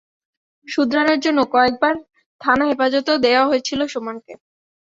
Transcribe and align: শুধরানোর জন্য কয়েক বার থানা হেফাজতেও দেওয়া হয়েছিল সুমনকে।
শুধরানোর 0.67 1.19
জন্য 1.19 1.39
কয়েক 1.53 1.73
বার 1.81 1.95
থানা 2.41 2.63
হেফাজতেও 2.69 3.17
দেওয়া 3.25 3.43
হয়েছিল 3.45 3.79
সুমনকে। 3.87 4.33